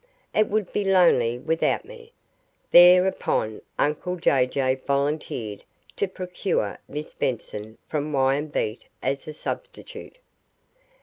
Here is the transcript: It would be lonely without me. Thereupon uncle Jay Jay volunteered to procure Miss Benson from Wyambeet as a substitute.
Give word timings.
It 0.33 0.47
would 0.47 0.73
be 0.73 0.83
lonely 0.83 1.37
without 1.37 1.85
me. 1.85 2.11
Thereupon 2.71 3.61
uncle 3.77 4.15
Jay 4.15 4.47
Jay 4.47 4.73
volunteered 4.73 5.63
to 5.95 6.07
procure 6.07 6.79
Miss 6.87 7.13
Benson 7.13 7.77
from 7.87 8.11
Wyambeet 8.11 8.85
as 9.03 9.27
a 9.27 9.33
substitute. 9.33 10.17